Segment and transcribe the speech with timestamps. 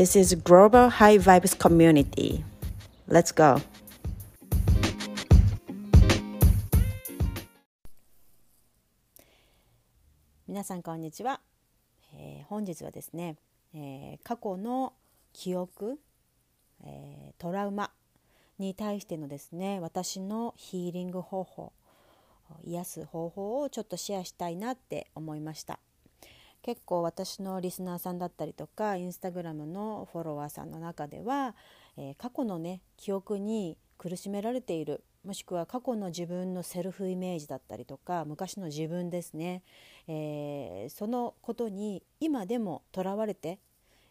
[0.00, 2.42] This is Global High Vibes Community.
[3.06, 3.60] Let's go!
[10.48, 11.42] 皆さんこんにちは、
[12.14, 13.36] えー、本日はですね、
[13.74, 14.94] えー、過去の
[15.34, 15.98] 記憶、
[16.82, 17.90] えー、トラウマ
[18.58, 21.72] に対してのですね私のヒーリング方法
[22.64, 25.78] 癒す方法をちょっとシェアしたいなって思いました
[26.62, 31.54] 結構私のリスナーさんだったりとかインスタグラムのフォロワーさんの中では、
[31.96, 39.62] えー、過去のね記憶に苦しめられているもしくは過去の自分のセルフイメージだったりとか昔の自分ですね、
[40.08, 43.58] えー、そのことに今でもとらわれて、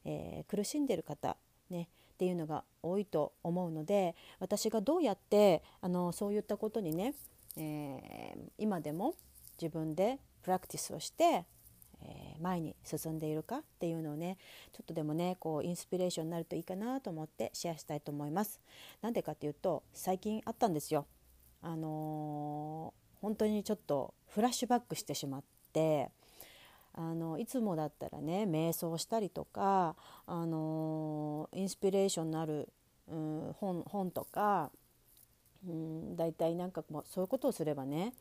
[0.06, 1.36] えー、苦しんでる方
[1.70, 7.14] ねっていうのが多いと思うので私がどうやってあのそういったことにね、
[7.58, 9.16] えー、今でも
[9.60, 11.46] 自分でプラクティスをして、
[12.40, 14.38] 前に進んでいるかっていうのをね
[14.72, 18.60] ちょっとでもねこうインスピレーションになるといいかなと思ってシェアしたいと思います。
[19.02, 21.06] なんでかっていうと最近あったんですよ。
[21.62, 26.10] あのー、本当にちょっとフラッシュバックしてしまって
[26.94, 29.96] あのいつもだったらね瞑想したりとか、
[30.26, 32.70] あのー、インスピレーションのある、
[33.08, 34.72] うん、本とか、
[35.68, 38.14] うん、だいたいなんかもうそういうことをすればね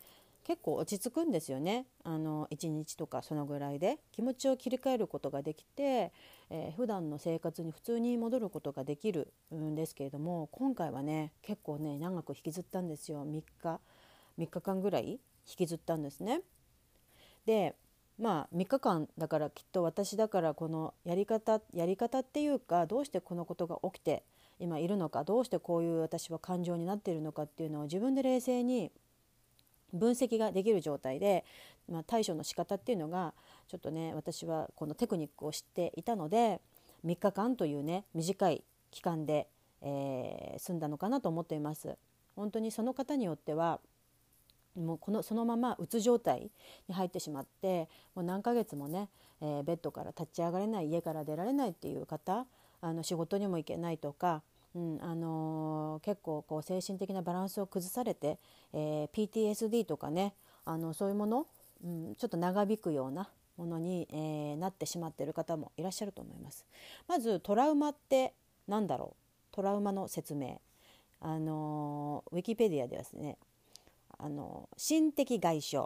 [0.49, 1.85] 結構落ち着くんですよね。
[2.05, 3.99] あの1日とかそのぐらいで。
[4.13, 6.11] 気持ちを切り替えることができて、
[6.49, 13.27] えー、普段の生活に普通に戻ることができるんですけれども今回はね結構ね長く引きずったんですよ。
[13.27, 13.81] 3日
[14.39, 16.41] 3日間ぐらい引きずったんですね。
[17.45, 17.77] で
[18.19, 24.25] まあ3日間だからきっと私だからこのやり方やり方っていうかどうしてこのことが起きて
[24.59, 28.91] 今いるのかどうしてこういう私は感情になっているのかっていうのを自分で冷静に
[29.93, 31.45] 分析ができる状態で、
[31.91, 33.35] まあ、対処の仕方っていうのが
[33.69, 36.61] ちょっとね私はこのテクニックを知っていたので
[37.05, 39.49] 3日間というね短い期間で、
[39.83, 41.97] えー、済んだのかなと思っています。
[42.37, 43.81] 本当にその方によっては
[44.77, 46.51] もうこのそのままうつ状態
[46.87, 49.09] に入ってしまってもう何ヶ月もね、
[49.41, 52.47] えー、ベッドから立ち上がれない家から出られないっていう方
[52.81, 54.43] あの仕事にも行けないとか
[54.75, 58.39] うんあのー、結構こう精神的なバランスを崩されて、
[58.73, 60.35] えー、PTSD とかね
[60.65, 61.47] あのそういうもの、
[61.83, 66.65] うん、ちょっと長引くようなものに、えー、なってしまっている方もいらっしゃると思います。
[67.09, 68.35] まずトラウマって
[68.69, 69.17] 何だろ
[69.51, 69.55] う？
[69.55, 70.61] トラウマの説明
[71.21, 73.39] あのウィキペディアではですね
[74.19, 75.77] あの心的外傷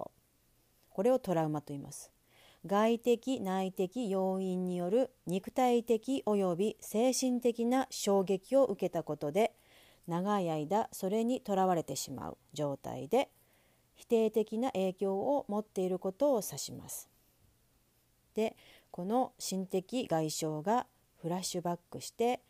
[0.91, 2.11] これをトラウマと言います。
[2.65, 9.53] 外的内的要因による肉体的及び精神的な衝撃を受けたことで
[10.07, 13.31] 長い間それにとらわれてしまう状態で
[13.95, 17.09] 否定的な影響を持っていることを指します。
[18.35, 18.57] で
[18.91, 20.87] この心的外傷が
[21.21, 22.41] フラッシュバックして、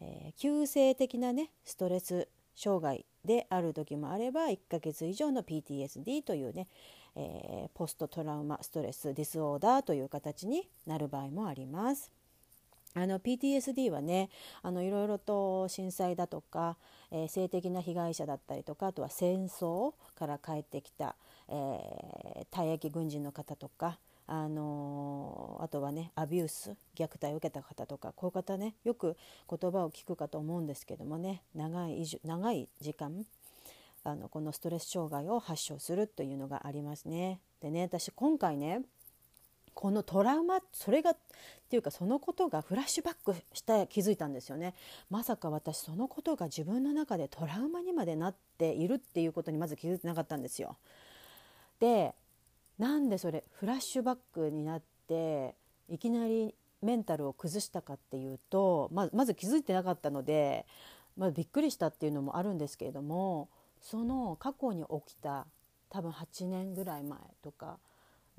[0.00, 6.68] えー、急性的なねストレス障害である時もあれば1ヶ月以上の PTSD というね、
[7.16, 12.12] えー、 post trauma stress disorder という形になる場合もあります。
[12.94, 14.30] あの PTSD はね
[14.62, 16.76] あのいろいろと震災だとか、
[17.10, 21.14] えー、性的な被害者だったりとかあとは戦争から帰ってきた、
[21.48, 29.16] えー、退役軍人の方とかあのー、あとはね abuse 虐待を受けた方とかこういう方ねよく
[29.48, 33.26] 言葉を聞くかと思うんですけどもね長い長い時間
[34.06, 37.40] あのこのストレス障害を発症するというのがありますね。
[37.60, 38.82] でね私今回ね
[39.74, 41.16] このトラウマそれがっ
[41.68, 44.74] ていうかそのことがフラッシュバックして気づいたんですよね
[45.10, 50.78] まさか私そのことが自分の中でトラウマにまでなっているっていうことにまず気づいてなかったんですよ。
[51.78, 52.14] で
[52.78, 55.54] なんでそれフラッシュバックになって
[55.88, 60.64] いきなりメンタルを崩したかっていうとまず気づいてなかったので、
[61.16, 63.48] まあ、びっくりしたっていうのもあるんですけれども
[63.80, 65.46] その過去に起きた
[65.88, 67.78] 多分8年ぐらい前とか、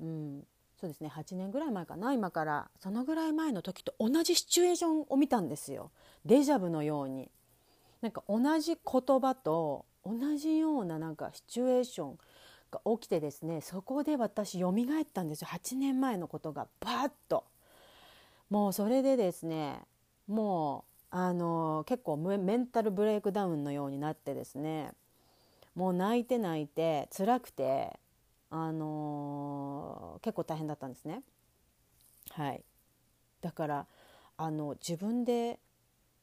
[0.00, 0.44] うん、
[0.80, 5.90] そうですね8年ぐらい前かな今からそのぐらい前の時と同じシチュエーションを見たんですよ
[6.24, 7.30] デジャブのように。
[8.00, 12.18] なんか同じ言葉と同じようななんかシチュエーション
[12.70, 17.44] が起きてですねそこで私蘇ったんですよ8年前のことがバーッと。
[18.50, 19.80] もうそれでですね
[20.28, 24.92] もうあの結構メンタルブレイクダウンのようになってですね
[25.78, 28.00] もう泣いて泣いて辛くて、
[28.50, 31.22] あの結構大変だったんですね。
[32.30, 32.64] はい、
[33.40, 33.86] だから
[34.36, 35.60] あの自分で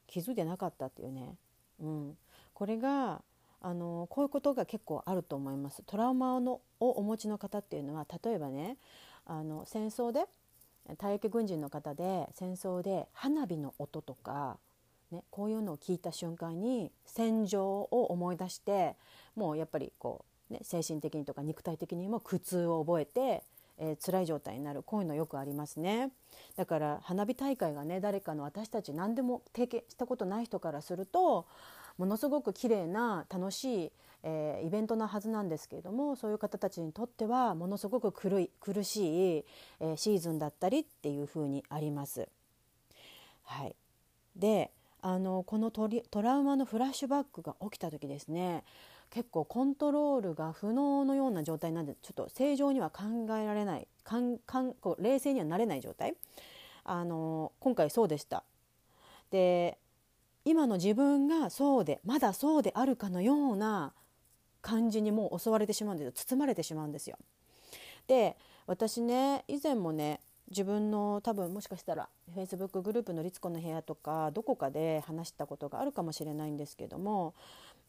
[0.06, 1.36] 気づいてなかったっていうね、
[1.80, 2.18] うん、
[2.52, 3.22] これが
[3.62, 5.82] あのこういうことが結構あると思います。
[5.86, 8.76] トラウマのをお持ちの方っていうのは例えばね
[9.24, 10.26] あの戦争で
[10.98, 14.58] 退役軍人の方で戦争で花火の音とか、
[15.10, 18.96] ね、こういうのを聞いた瞬間に戦場を思い出して
[19.34, 23.44] もうやっぱりこう、ね、精神的にとか肉体的にも苦痛を覚えて、
[23.78, 26.10] えー、辛い状態になるこういうのよくありますね。
[26.56, 31.46] だから花火大会がね誰かの私たち何でも経験したことない人からすると
[31.98, 33.92] ものすごく綺麗な楽しい、
[34.22, 39.44] えー、イベントなはずなんですけれどもそういう方たちにとってはものすごく苦い苦しい、
[39.80, 42.28] えー、シーズンだったりっていうふうにあります。
[43.44, 43.76] はい、
[44.34, 44.72] で
[45.08, 48.64] あのこのトトラウマのフラッシュバックが起きた時ですね
[49.10, 53.04] 結構コントロールが不能のような状態なんでちょっと正常には考
[53.36, 56.16] えられないかんかんこう冷静にはなれない状態
[56.82, 58.42] あの今回そうでした。
[59.30, 59.78] で
[60.44, 63.92] 今の自分がそうでまだそうであるかのような
[64.60, 67.16] 感じにもう襲われてしまうんですよ包まれてしまうんですよ。
[68.08, 68.36] で
[68.66, 70.18] 私ね以前もね
[70.50, 77.34] 自分の多分もしかしたら Facebook グループの「律子の部屋」とかどこかで話したことがあるかもしれないんですけども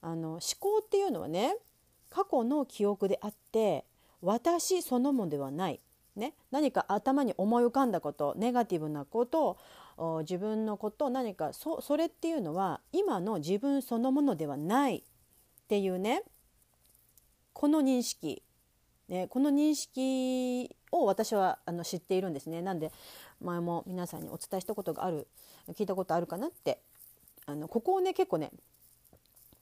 [0.01, 1.56] あの思考っていうのはね
[2.09, 3.86] 過去の記憶であって
[4.21, 5.80] 私そのものではない、
[6.15, 9.57] ね、何か頭に思い浮かんだことネガティブなこと
[10.21, 15.03] 自分のこと何かそそれっていうのは今の自分そのものではないっ
[15.68, 16.24] ていうね
[17.57, 18.44] この認識、
[19.09, 22.62] ね、この認識を私はあの知っているんですね。
[22.62, 22.92] なんで
[23.42, 25.27] 前も皆さんにお伝えしたことがある
[25.69, 26.80] 聞いたことあるかなって
[27.45, 28.51] あのここをね結構ね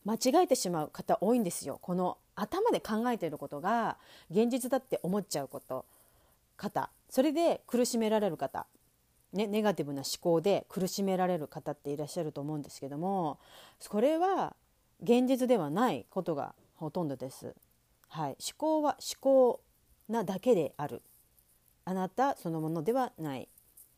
[0.03, 1.79] 間違えてしまう方多いんですよ。
[1.81, 3.97] この頭で考えていることが
[4.31, 5.85] 現実だって思っちゃうこと
[6.57, 8.65] 方それで苦しめられる方
[9.33, 13.37] ね、ネガティブな思考で苦しめられる方っていらっしゃると思うんですけども
[13.89, 14.55] これは
[15.03, 17.53] 現実ではないことがほとんどです。
[18.15, 19.61] はい、思考は思考
[20.07, 21.01] なだけである。
[21.83, 23.49] あなたそのものではない、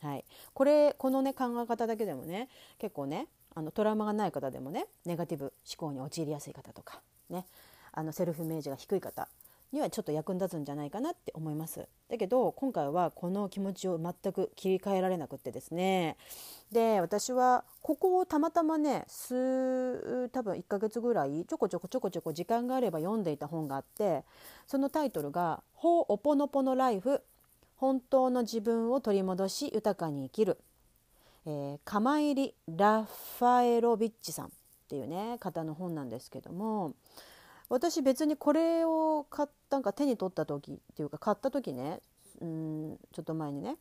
[0.02, 0.26] はい、
[0.56, 2.50] これこのね考え方だけでもね
[2.80, 7.46] 結構ねあのトラウマがない方でもねネガティブ思考に陥りやすい方とかね。
[7.92, 9.28] あのセルフイメージが低い方。
[9.72, 11.88] にはちょっと役に立つんじゃないかなって思います。
[12.10, 16.18] だけど今回はこの気持ちを全く切り替えられなくってですね。
[16.72, 24.24] で私はここをたまたまね数多分1ヶ月ぐらいちょこちょこちょこちょこ時間があれば読んでいた本があって
[24.68, 27.22] そのタイトルが「ほおぽのぽのライフ
[27.78, 30.58] 本当の自分を取り戻し豊かに生きる」
[31.46, 34.50] えー、釜入りラファエロビッチさんっ
[34.90, 36.94] ていうね方の本なんですけども
[37.70, 42.00] 私別にこれを買ったんか手に取った時っていうか買った時ね
[42.42, 43.78] うんちょっと前にね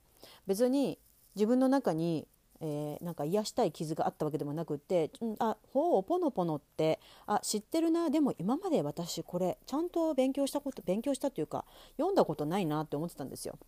[0.46, 0.98] 別に
[1.34, 2.26] 自分の中に、
[2.60, 11.64] えー、なんか癒したい傷があったわけでもなくって、うん、あほうポノポノってあ知ってるなでも今まで私これちゃんと勉強したこと勉強したというか
[11.96, 13.58] 読んだことないなって思ってたんですよ。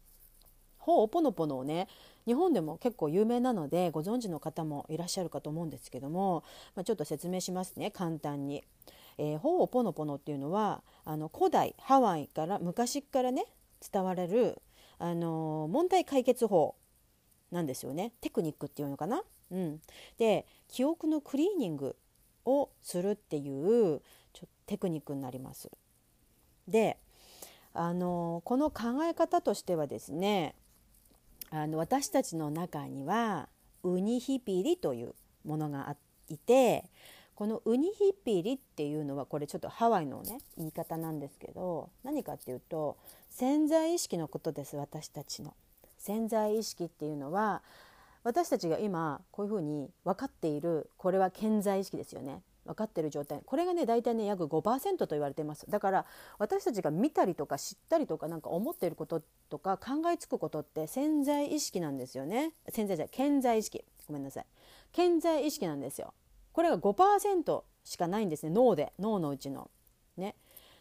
[0.79, 1.87] ほうポノポノをね
[2.25, 6.45] 日本でも結構有名なのでご存知の方もいらっしゃるかと思うんですけども、
[6.75, 8.65] まあ、ちょっと説明しますね簡単に。
[9.19, 13.45] えー、ホーポノポノっていうのはあの古代ハワイから昔からね
[13.93, 14.63] 伝われる、
[14.99, 16.77] あのー、問題解決法
[17.51, 19.23] なんですよねテクニックっていうのかな？
[19.51, 19.81] うん、
[20.19, 21.97] で記憶のクリーニング
[22.45, 24.01] をするっていう
[24.33, 25.71] ちょテクニックになります。
[26.67, 26.99] で
[27.75, 30.55] あのー、この考え方としてはですね
[31.51, 33.49] あの私たちの中には
[33.83, 35.97] ウニヒピリというものが
[36.29, 36.85] いて
[37.39, 42.97] このウニヒッピリっていうのはこれちょっとハワイのね言い方なんですけど何かっていうと
[43.31, 45.55] 潜在意識のことです私たちの。
[45.99, 47.63] 潜在意識っていうのは
[48.25, 52.43] 私たちが今こういうふうに分かっているこれは潜在意識ですよね。
[52.67, 53.41] 分かってる状態。
[53.47, 55.65] これがね大体ね約5%と言われてます。
[55.71, 56.07] だから
[56.41, 62.51] 私たちが見たりとか知ったりとかなんか思っていることとか考えつくことって潜在意識なんですよね。
[62.71, 63.85] 潜在じゃ潜在意識。
[64.09, 64.47] ごめんなさい。
[64.93, 66.13] 潜在意識なんですよ。
[66.59, 68.51] これが5%しかないんですね。
[68.51, 68.93] 脳で。
[68.99, 69.71] 脳のうちの。
[70.17, 70.35] ね、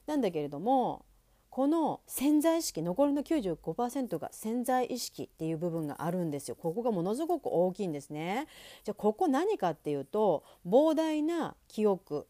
[0.07, 1.05] なんだけれども
[1.51, 6.55] この潜在意識残りの95%が潜在意識っていう部分があるんですよ。
[6.55, 8.47] ここがものすごく大きいんですね。
[8.85, 12.25] じゃあここ何かっていうと膨大な記憶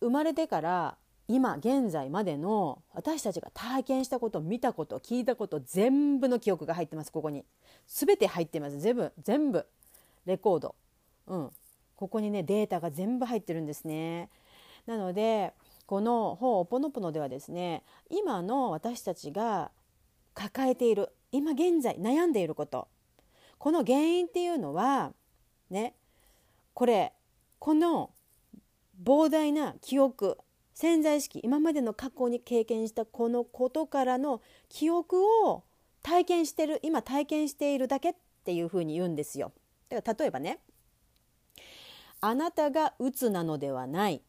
[0.00, 7.46] 生まれてから今現在までの私たちが体験したこと見たこと聞いたこと全部の記憶が入ってますここに。
[7.86, 8.78] 全て入ってます。
[8.78, 9.66] 全部全部
[10.26, 10.74] レコード。
[11.26, 11.50] うん、
[12.00, 14.30] ここにねデータが全部入ってるんですね。
[14.86, 15.52] なので
[15.86, 19.70] この「ほうぽのぽの」ではですね今の私たちが
[20.32, 22.88] 抱えている今現在悩んでいること
[23.58, 25.12] この原因っていうのは
[25.68, 25.94] ね
[26.72, 27.12] これ
[27.58, 28.10] この
[29.04, 30.38] 膨大な記憶
[30.72, 34.40] 潜在意識今までの過去に経験したこのことからの
[34.70, 35.64] 記憶を
[36.02, 38.14] 体験してる今体験しているだけっ
[38.44, 39.52] ていうふうに言うんですよ。
[39.90, 40.60] だから例えばね
[42.20, 44.22] あなたが鬱なのではない。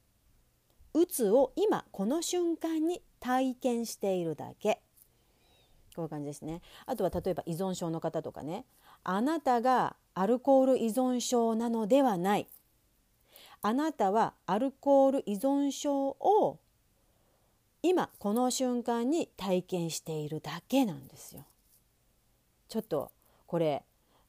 [0.93, 4.81] 鬱を今この瞬間に体験しているだけ。
[5.95, 6.61] こういう感じですね。
[6.85, 8.65] あとは例えば依存症の方とかね。
[9.03, 12.47] あなたがアルコール依存症なのではない。
[13.61, 16.59] あなたはアルコール依存症を
[17.83, 21.45] 今この瞬間に体験しているだけなんですよ。
[22.69, 23.11] ちょっと
[23.47, 23.83] これ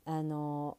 [0.04, 0.76] あの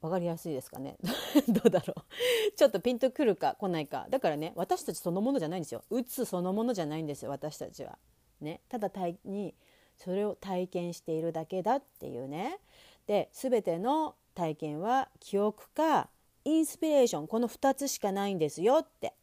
[0.00, 0.96] 分かりやすいですかね。
[1.48, 2.52] どうだろう。
[2.56, 4.06] ちょっとピンとくるか来ないか。
[4.08, 5.84] だからね私たちそのものじゃないんですよ。
[5.90, 7.98] うつそのものじゃないんですよ私たちは。
[8.40, 9.54] ね、ただ体に
[9.98, 12.58] それを体験しているだけだっていうね。
[13.06, 16.08] で全ての体験は記憶か
[16.44, 19.14] インスピレーションこの2つしかないんですよって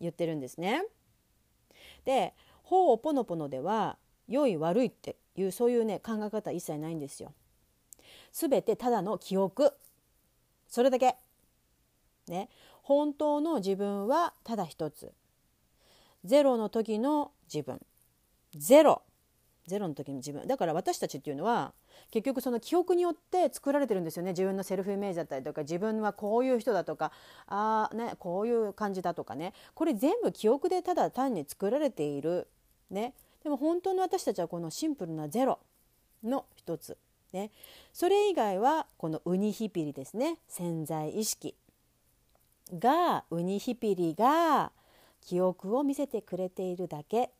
[0.00, 0.84] 言ってるんですね。
[2.04, 2.34] で
[2.64, 7.32] 「ほうぽのぽの」では良い悪いっていうそういうね考え方一切ないんですよ。
[8.32, 9.72] すべてただの記憶。
[10.74, 11.14] それだけ。
[12.26, 12.48] ね
[12.82, 15.12] 本当の自分はただ一つ。
[16.24, 17.80] ゼロの時の自分。
[18.56, 19.02] ゼロ。
[19.68, 21.74] ゼロの時の自分だから私たちっていうのは
[22.10, 27.12] 結局その記憶によって作られてるんですよね自分のセルフイメージだったりとか自分はこういう人だとか
[27.46, 32.48] あ、ね、こういう感じだとかねこれ全部記憶でただ単に作られている、
[32.90, 33.14] ね、
[33.44, 35.60] でも本当の私たちはこのシンプルなゼロ
[36.22, 36.98] の一つ、
[37.34, 37.50] ね、
[37.92, 40.38] それ以外はこのウニヒピリですね。
[40.48, 41.54] 潜在意識
[42.78, 44.70] がウニヒピリが
[45.20, 47.30] 記憶を見せてくれているだけ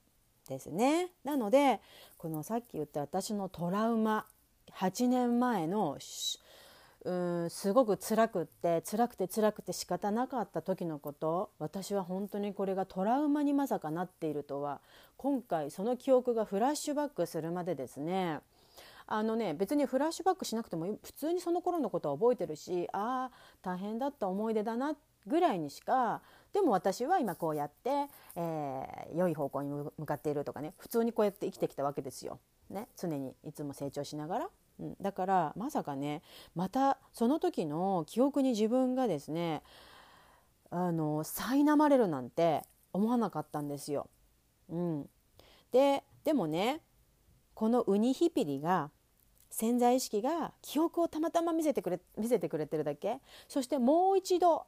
[0.48, 1.10] ですね。
[1.22, 1.80] なので
[2.18, 4.26] このさっき言った私のトラウマ
[4.72, 5.96] 8年前の
[7.04, 14.80] うんすごく辛くって辛くて辛くて仕方なかった時のこと私は本当にこれがトラウマにまさかなっているとは
[15.18, 18.40] 今回その記憶がフラッシュバックするまでですね。
[19.06, 24.96] あのね別にフラッシュバックしなくても普通にその頃のことは覚えてるしああ大変だった思い出だな
[25.26, 32.38] ぐらいにしかでも私は今こうやって、えー、良い方向に向かっているとかね普通にこうやって生きてきたわけですよ。
[32.70, 34.48] ね、常にいつも成長しながら、
[34.80, 36.22] うん、だからまさかね
[36.54, 39.62] またその時の記憶に自分がですね
[40.70, 44.08] あの苛まれるなんて思わなかったんですよ。
[44.70, 45.08] うん、
[45.72, 46.80] ででもね
[47.54, 48.90] このウニヒピリが
[49.54, 53.20] 潜在意識が記憶をたまたま見せてくれ見せてくれてるだけ？
[53.48, 54.66] そしてもう一度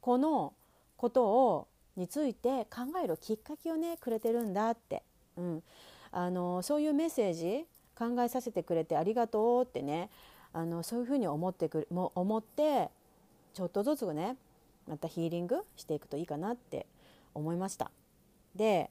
[0.00, 0.54] この
[0.96, 5.04] ことをについて考えるきっかけをねくれてるんだって、
[5.36, 5.62] うん、
[6.10, 7.64] あのそういうメッセージ
[7.96, 10.10] 考えさせてくれてありがとうってね。
[10.54, 12.90] あのそういうふうに思ってくも思って
[13.54, 14.36] ちょっとずつね
[14.86, 16.84] またヒーリングしていくといいかなって
[17.34, 17.90] 思いました。
[18.54, 18.90] で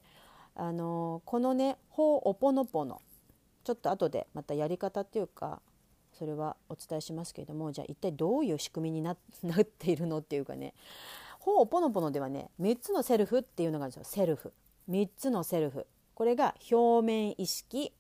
[0.56, 3.00] あのこのね「ほおぽのぽの」
[3.64, 5.62] ちょっと後でまたやり方っていうか
[6.14, 9.18] それはお伝えしますけれどもじゃあ一体どういう仕組みになっ
[9.64, 10.74] ているのっていうかね。
[11.40, 14.24] ほうぽのぽのではね3つのセルフっていうのがあるんですよ。
[14.24, 14.54] セルフ。
[14.90, 15.88] 3つのセルフ。
[16.14, 17.94] これが表面意識。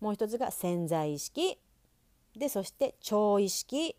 [0.00, 1.58] もう一つが潜在意識。
[2.36, 3.96] でそして超意識。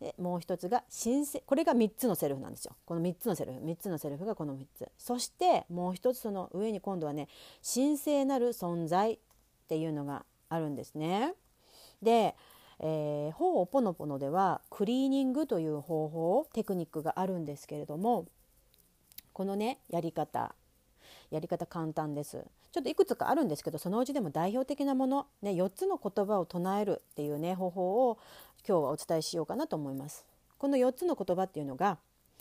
[0.00, 2.76] でもう一つが神聖これが3つのセルフなんですよ。
[2.84, 3.58] この3つのセルフ。
[3.60, 4.88] 3つのセルフがこの3つ。
[4.98, 7.28] そしてもう一つその上に今度はね
[7.74, 9.18] 神聖なる存在。
[9.64, 11.34] っていうのがあるんですね。
[12.02, 12.34] で
[12.84, 18.26] えー、ほうぽのぽのではクリーニングという方法テクニックがあるんですけれども
[19.32, 20.54] このねやり方
[21.30, 22.44] やり方簡単です。
[22.72, 28.18] ちょっといくつかあるんですけどそのうちでも代表的なもの、ね、4つの言葉を唱えるっていうね方法を
[28.66, 30.26] 今日はお伝えしようかなと思います。
[30.58, 31.98] この4つの言葉っていうのが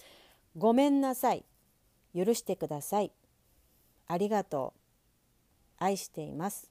[0.58, 1.44] 「ごめんなさい」
[2.16, 3.12] 「許してください」
[4.08, 4.80] 「ありがとう」
[5.84, 6.71] 「愛しています」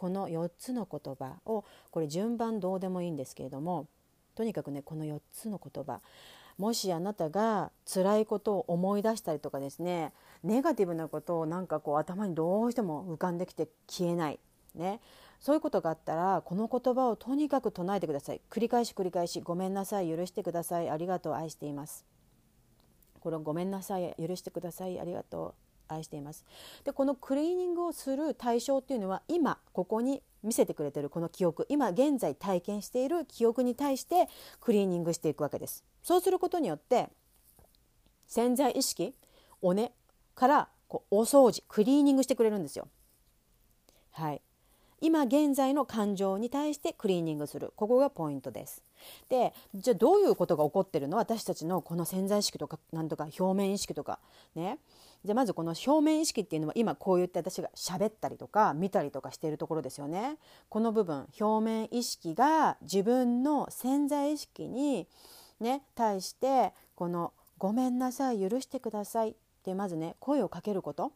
[0.00, 3.86] この4つの言葉をこれ順番どうでもいいんですけれども
[4.34, 6.00] とにかくねこの4つの言葉。
[6.56, 14.38] もしあなたが辛いことを思い出したりとかですねネガティブなことをなんかこう頭にどうしても浮かんできて消えない。
[14.74, 15.00] ね。
[15.38, 18.40] そういうことがあったらこの言葉をとにかく唱えてください。
[18.48, 22.06] 繰り返し繰り返しごめんなさい許してくださいありがとう愛しています。
[23.20, 25.69] これごめんなさい許してくださいありがとう。
[25.94, 26.44] 愛しています。
[26.84, 34.28] でこのクリーニングをする対象っていうのは今ここに見せてくれてるこの記憶今現在体験している記憶に対して
[34.60, 35.84] クリーニングしていくわけです。
[36.02, 37.08] そうすることによって
[38.26, 39.14] 潜在意識
[39.60, 39.92] をね
[40.34, 42.88] からこうお掃除クリーニングしてくれるんですよ。
[44.12, 44.40] はい。
[45.02, 47.72] 今現在の感情に対してクリーニングする。
[47.74, 48.82] ここがポイントです。
[49.28, 51.16] でじゃあどういうことが起こってるの？
[51.16, 54.18] 私たちのこの潜在意識とかなんとか表面意識とか
[54.54, 54.78] ね。
[55.24, 60.36] じゃあまずこの表面意識っていうのは今こう言って私が喋ったりとか見たりとかしているところですよね。
[60.68, 65.06] この部分表面意識が自分の潜在意識に
[65.60, 71.12] ね対してこの「ごめんなさい許してください」ってまずね声をかけること。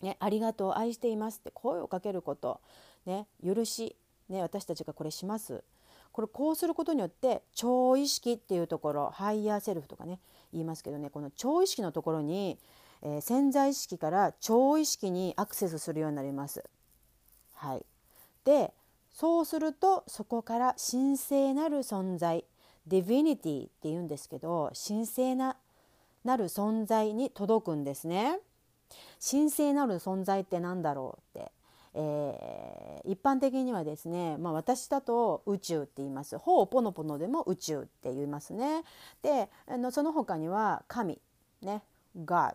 [0.00, 2.60] ね、ありがとう愛していますって声をかけること、
[3.04, 3.96] ね、許し、
[4.28, 5.64] ね、私たちがこれします。
[6.12, 10.20] これこうすることによって超意識っていうところ higher self とかね
[10.52, 12.58] 言いますけどねこの超意識のところに、
[13.02, 16.64] えー、潜在意識から超意識にアクセスするようになります。
[17.54, 17.84] はい、
[18.44, 18.72] で
[19.12, 22.44] そうするとそこから神聖なる存在
[22.86, 25.56] ディヴィニティって言うんですけど神聖な
[26.24, 28.38] なる存在に届くんですね。
[29.20, 31.52] 神聖なる存在って何だろうって、
[31.94, 38.84] えー、一般的にはですね、まあ、私だと宇宙って言いますほうぽのぽのでも宇宙って言いますね
[39.22, 41.18] であのその他には神
[41.60, 41.82] ね
[42.24, 42.54] God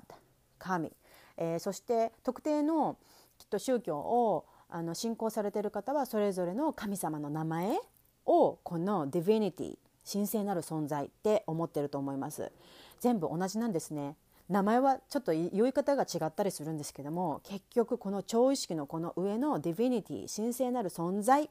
[0.64, 0.92] 神、
[1.38, 2.98] えー、そして特定の
[3.38, 7.78] きっと宗教をあの信仰されている方はそれぞれの神様の名前
[8.26, 9.78] をこのディヴィニティ
[10.10, 12.52] 神聖なる存在って思ってると思います。
[13.00, 14.16] 全部同じなんですね。
[14.50, 21.50] 名前はちょっと言い方が違ったりするんですけども結局この超意識のこの上のディヴィニティ神聖なる存在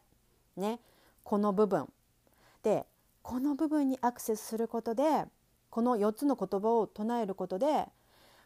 [0.57, 0.81] ね
[1.23, 1.89] この部分。
[2.63, 2.87] で
[3.23, 5.25] この部分にアクセスすることで
[5.71, 7.87] この4つの言葉を唱えることで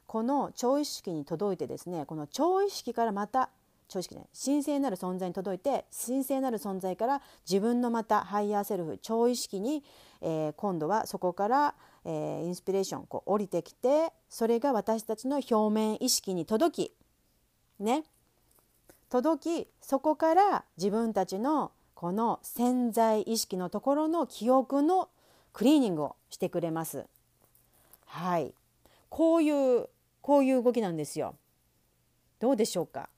[0.07, 3.51] この超意識に届いてですねこの超意識からまた
[3.89, 9.85] 超意識ね神聖なる存在に届いて神聖なる存在から自分のまた higher self 超意識に、
[10.21, 11.75] えー、今度はそこから
[12.07, 16.93] えー、インスピレーションこう降りてきてそれが私たちの表面意識に届き
[17.81, 18.05] ね
[19.11, 25.09] 届きそこから自分たちのこの潜在意識のところの記憶の
[25.53, 27.07] クリーニングをしてくれます。
[28.05, 28.55] はい
[29.09, 29.89] こういう
[30.27, 31.37] こういう動きなんですよ。
[32.41, 33.09] どうでしょうか？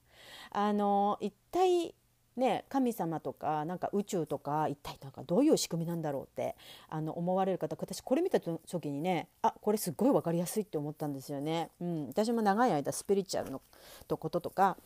[0.51, 1.95] あの一体
[2.37, 6.55] ね、神様とかなんか宇宙とか一体なんかどういう仕組みなんだろうって
[6.89, 11.71] あの思われる方私これ見た時にねあこれすっごい分かりやすいって思ったんですよね。
[11.81, 13.63] うん、私も長い間スピリチュアルの
[14.07, 14.77] こととか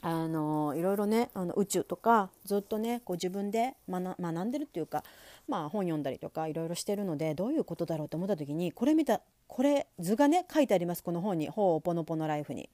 [0.00, 5.02] あのいろいろねあの宇宙とかずっとねこう自分で学んでるっていうか、
[5.48, 12.68] まあ、本読んだりとかいろいろしてるのでどういうことだろうと思った時にこれ見たこれ図がね書いてありますこの本に「ほうぽのぽのライフに」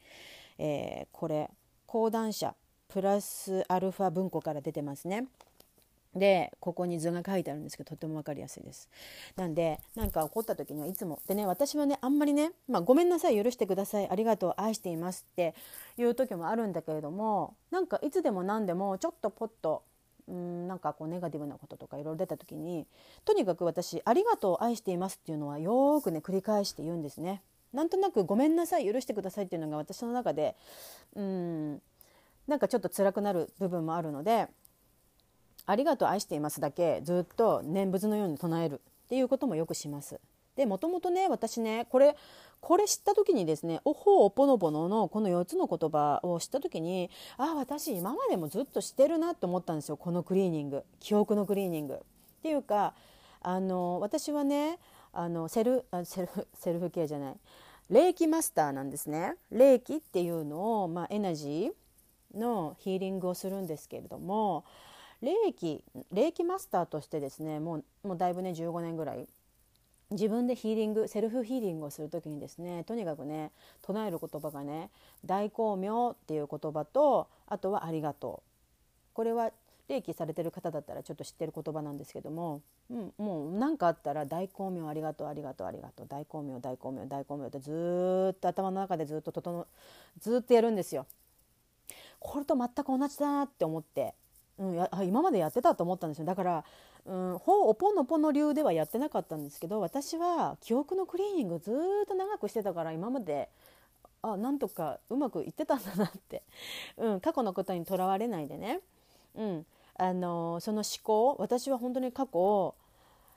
[0.58, 1.50] えー、これ
[1.86, 2.54] 講談社
[2.88, 5.26] プラスアルファ文庫から出てますね。
[6.14, 8.88] でここに図が書いてあるんですけどとても分かりやすいです。
[9.36, 15.54] なんで何か起こった時にはいつもでね私はねあんまりね、まあ、ごめんなさい許してくださいありがとう愛していますって
[15.96, 19.82] いう時もあるんだけれどもなんかいつでも何でもちょっとポッと
[20.28, 22.86] うんなんかこうネガティブなこととかいろいろ出た時に
[23.24, 27.42] とにかく私「ありがとう愛しています」っていうのはよくね繰り返して言うんですね。
[27.72, 30.56] なんとなく「ごめんなさい許してください」っていうのが私の中で
[31.14, 31.82] うん
[32.46, 34.48] なんかちょっと辛くなる部分もあるので
[35.66, 40.20] 「ありがとう愛しています」だけずっと念仏のように唱えるっていうこともよくします。
[40.56, 42.16] でもともとね私ねこれ
[42.64, 51.94] これ知った時にですね「おほおぽのぽの」のこの4つの言葉を知った時にああ私今までもずっとしてるなって思ったんですよこのクリーニング記憶のクリーニング。
[51.94, 51.98] っ
[52.42, 52.94] ていうか
[53.42, 54.78] あの私はね
[55.12, 57.36] あのセルセルフセルフケアじゃない
[57.90, 59.36] 霊気マスターなんですね。
[59.50, 64.64] 霊気っていうのを、まあ、エナジーのヒーリングをするんですけれども
[65.20, 69.28] 霊気霊気マスターとしてですねもうもうだいぶね15年ぐらい
[70.14, 74.90] 自分でヒーリングセルフヒーリングをする時にですねとにかくね唱える言葉がね
[75.24, 78.50] 「大光明」っていう言葉とあとは「ありがとう」
[79.14, 79.52] これは
[79.88, 86.06] 霊気されてる方だったらちょっと知ってる言葉なんですけども、うん、もう何かあったら「大光明ありがとうありがとうありがとう。
[86.08, 89.66] 大光明大光明大光明」ってずっと頭の中でずっと整
[90.18, 91.06] ずっとやるんですよ。
[92.18, 94.14] これと全く同じだなって思って、
[94.58, 96.24] うん、や今までやってたと思ったんですよ。
[96.24, 96.64] だから、
[97.06, 103.48] うん、ほおぽのぽの流ではやってなかったんですけど私は記憶のクリーニングずっと長くしてたから今まで
[104.22, 106.42] あなんとかうまくいってたんだなって、
[106.96, 108.80] うん、過去のことにとらわれないでね、
[109.34, 112.74] うん、あのその思考私は本当に過去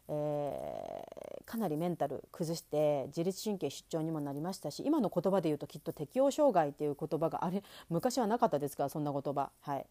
[0.09, 8.83] えー、かなりメンタル崩して自律神経失調にもなりましたし今の言葉で言うときっと適応障害っていう言葉があれ昔はなかったですか？
[8.83, 9.49] らそんな言葉。
[9.61, 9.85] はい。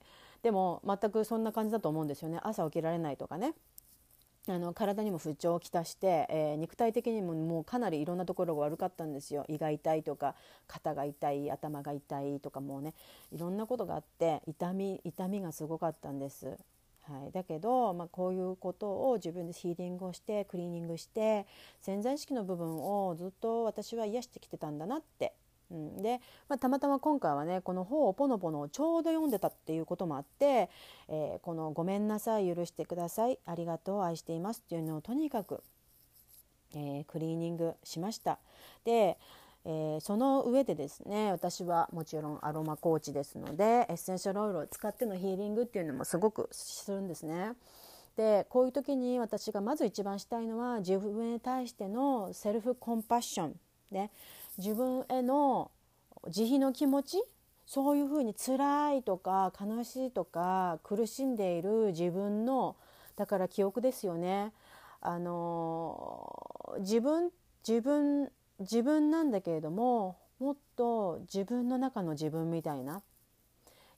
[0.46, 2.38] でも全くそんな感じだと思うんですよね。
[2.40, 3.54] 朝起きられないとかね。
[4.46, 9.44] あの体にも不調をきたして、えー、肉体的にももうかなりいろんなところが悪かったんですよ。
[9.48, 10.36] 胃が痛いとか
[10.68, 12.94] 肩が痛い頭が痛いとかもうね
[13.32, 16.46] いろんなことがあって痛み痛みがすごかったんです。
[16.46, 21.44] はい、だけど、まあ、こういうことを自分でヒーリングをしてクリーニングして
[21.80, 25.32] 潜在意識の部分をずっと私は癒してきてたんだなって
[25.70, 30.70] うん、で、まあ、たまたま今回はねこの「ほをポノポノ」をちょうど読んでたっていうこともあって、
[31.08, 35.62] えー、この「ごめんなさい許してくださいありがとう愛しています」っていうのをとにかく、
[36.74, 38.38] えー、クリーニングしました。
[38.84, 39.18] で
[39.68, 47.54] えー、その上でですね私はもちろんアロマコーチですのでエッセンシャルオイルを使ってのヒーリングっていうのもすごくするんですね。
[48.16, 53.56] でこういう時に私がまず一番したいのは自分に対してのセルフコンパッション
[53.90, 54.10] ね
[54.58, 55.70] 自分への
[56.28, 57.22] 慈悲の気持ち？
[57.66, 62.76] そういうふうに辛いとか悲しいとか苦しんでいる自分の
[63.16, 64.52] だから記憶ですよね。
[65.00, 67.30] あの自分
[67.66, 73.02] 自分自分なんだけれどももっと自分の中の自分みたいな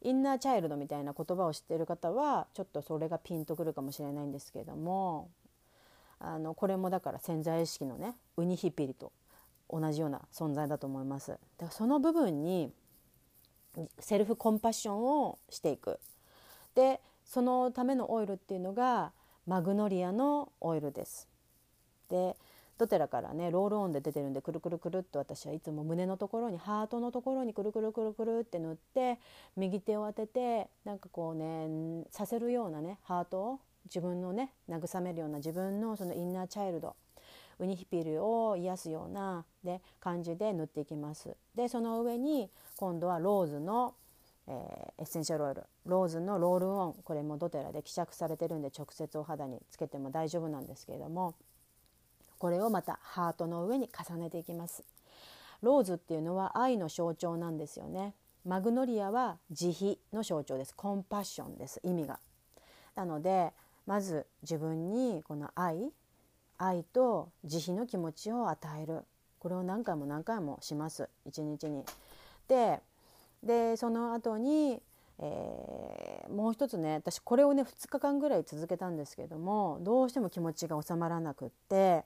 [0.02, 5.30] インナーチャイルドみたいな言葉を知っている方はちょっとそれがピンとくるかもしれないんですけれども
[6.20, 9.12] あのこれもだから潜在意識のねウニヒピリと
[9.70, 11.32] 同じような存在だと思います。
[11.32, 12.72] だからその部分に
[13.98, 16.00] セルフコンパッションをしていく。
[16.74, 19.12] でそのためのオイルっていうのが
[19.46, 21.28] マグノリアのオイルです。
[22.08, 22.36] で
[22.78, 29.18] ドテラからねロールオンで出てるんでくるくるくるっと私はいつも胸のところにハートのところにくるくるくるくるって塗って
[29.56, 36.94] 右手を当ててなんかこうねさせるようなねハートを自分のね慰めるような自分のそのインナーチャイルド
[37.58, 41.36] ウニヒピルを癒すような、で感じで塗っていきます。
[41.54, 43.94] でその上に今度はローズの、
[44.46, 51.34] えー、エッセンシャルオイルローズのロールオンこれもドテラで希釈されてるんで直接お肌につけても大丈夫なんですけれども
[52.38, 54.84] これをまたハートの上に重ねていきます。
[55.60, 58.14] ローズっていうのは愛の象徴なんですよね。
[58.44, 60.74] マグノリアは慈悲の象徴です。
[60.74, 62.20] compassion です意味が。
[62.94, 63.52] なので
[63.86, 65.90] まず自分にこの愛
[66.58, 69.04] 愛と慈悲の気持ちを与える。
[69.38, 71.08] これを何回も何回もします。
[71.24, 71.84] 一日に。
[72.48, 72.80] で
[73.42, 74.82] でその後に、
[75.18, 82.04] えー、もう一つね私これをね2日間ぐらい続けたんですけどもどうしても気持ちが収まらなくって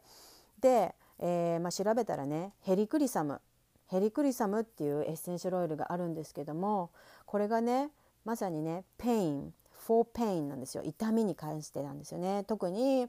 [0.60, 3.40] で、えー、まあ、調べたらねヘリクリサム。
[3.88, 6.90] ヘリクリサムっていうエッセンシャルオイルがあるんですけども
[7.26, 7.90] これがね
[8.24, 9.52] まさにね pain
[9.86, 10.82] for pain なんですよ。
[10.84, 12.44] 痛みに関してなんですよね。
[12.44, 13.08] 特に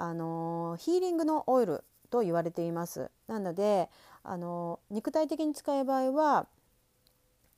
[0.00, 3.10] あのヒーリングのオイルと言われています。
[3.28, 3.90] なので
[4.22, 6.46] あの肉体的に使う場合は、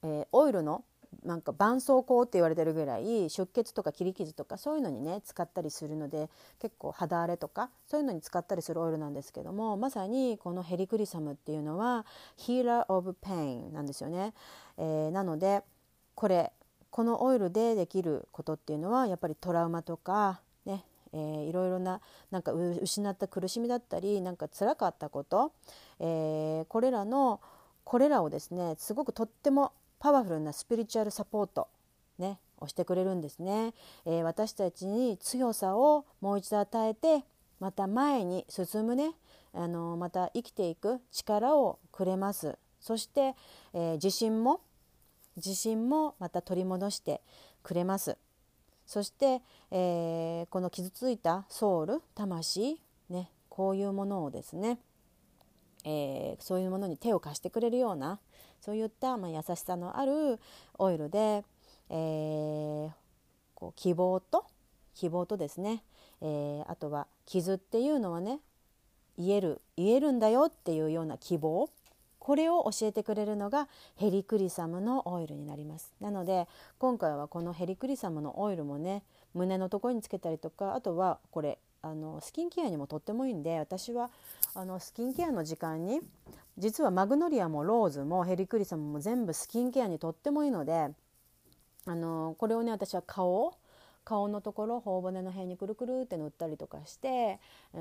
[0.02, 0.85] えー、オイルの
[1.24, 14.35] なんか絆創膏って言われてるぐらい出血とか切り傷とかそういうのにね使ったりするので結構肌荒れとかそういうのに使ったりするオイルなんですけどもまさにこのヘリクリサムっていうのは healer of pain なんですよね。
[14.78, 15.62] えー、なので
[16.16, 16.52] これ
[16.90, 20.40] このオイルでできることっていうのはやっぱりトラウマとか
[21.12, 25.53] えー、いろいろななんか失った苦しみだったりなんか辛かったこと、
[26.01, 27.40] えー、これらの
[27.85, 31.68] これらをですねすごくとってもパワフルなスピリチュアルサポート
[32.18, 33.75] ねをしてくれるんですね、
[34.07, 37.25] えー、私たちに強さをもう一度与えて
[37.61, 39.12] また前に進むね
[39.55, 42.57] あのまた生きていく力をくれます。
[42.81, 43.37] そして、
[43.75, 44.61] えー、自信も
[45.37, 47.20] 自信もまた取り戻して
[47.62, 48.16] くれます。
[48.87, 49.40] そして、
[49.71, 54.79] えー、この傷ついたソウル魂ねこういうものをですね、
[55.85, 58.18] えー、そういうものに手を貸してくれるような
[58.61, 60.38] そういった、まあ、優しさのある
[60.79, 61.45] オイルで、
[61.90, 62.90] えー、
[63.55, 64.47] こう希望と
[64.95, 65.83] 希望とですね、
[66.21, 68.40] えー、あとは傷っていうのはね
[69.18, 71.68] 言える言えるんだよっていうような希望
[72.23, 75.93] これを教えてくれるのがヘリクリサムのオイルになります。
[76.01, 76.47] なので
[76.79, 79.03] 今回はこのヘリクリサムのオイルもね
[79.35, 84.09] 胸のところにつけたりとかあとはこれあのスキンケアにもとってもいいんで私は
[84.55, 86.01] あのスキンケアの時間に
[86.59, 90.91] 実はマグノリアもローズもヘリクリサムも全部スキンケアにとってもいいので
[91.87, 93.53] あのこれをね私は顔
[94.05, 97.38] 顔のところ頬骨の辺にくるくるって塗ったりとかして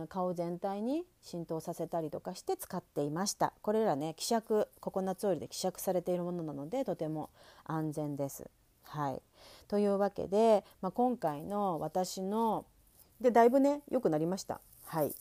[0.10, 7.30] 顔全体に浸透させたりとかして使っていましたこれらね希釈ココナッツオイルで希釈されているものなのでとても
[7.66, 8.50] 安全です。
[8.84, 9.22] はい、
[9.70, 12.66] というわけで、まあ、今回の私の
[13.22, 14.60] でだいぶね良くなりました。
[14.86, 15.16] はい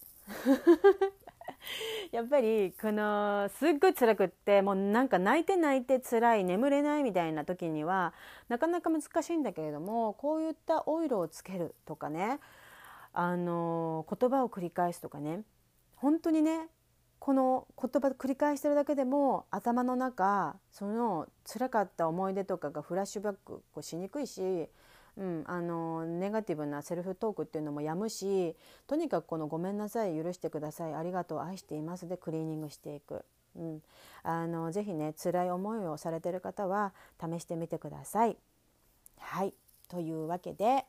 [2.13, 8.13] やっぱりこのすっごい辛くってもうなんか泣いて泣いて辛い眠れないみたいな時には
[8.49, 12.41] なかなか難しいんだけれどもこういったオイルをつけるとかね
[13.13, 15.43] あの言葉を繰り返すとかね
[15.97, 16.69] 本当にね
[17.19, 24.69] この言葉繰り返してるだけでも頭の中その辛かった思い出とかがフラッシュバックこうしにくいし
[25.21, 28.57] うん、あのネガティブなセルフトークっていうのもやむし
[28.87, 33.23] とにかくこの「ごめんなさい許してくださいありがとう愛しています」でクリーニングしていく、
[33.55, 33.83] うん、
[34.23, 38.37] あのぜひね辛い思いをされてる方は試してみてください。
[39.19, 39.53] はい
[39.89, 40.87] というわけで、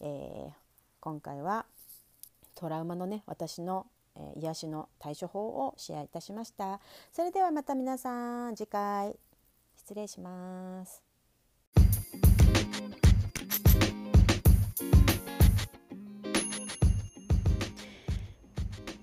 [0.00, 0.52] えー、
[1.00, 1.64] 今回は
[2.54, 6.78] トラウマのね私の、えー、癒しの対処法をシェアいたしました。
[7.10, 9.16] それではまた皆さん次回
[9.76, 11.02] 失礼します。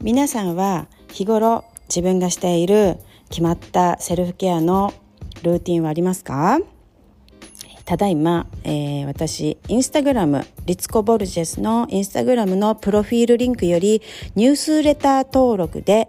[0.02, 2.96] 皆さんは日頃自分がしている
[3.30, 4.94] 決まったセルフケアの
[5.44, 6.60] ルーティンはありますか？
[7.84, 14.02] ただいま、えー、私、インスタグラム、リツコ・ボルジェスのインスタグラムのプロフィールリンクより
[14.36, 16.08] ニュースレター登録で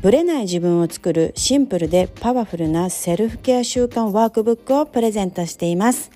[0.00, 6.10] ブレない自分を作るシンプルでパワフルなセルフケア習慣ワークブックをプレゼントしています。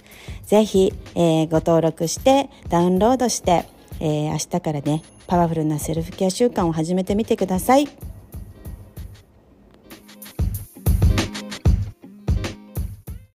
[0.47, 3.67] ぜひ、えー、ご登録してダウンロードして、
[4.01, 7.89] えー、明日からねパワフルなセルフケア習慣を始めてみてください。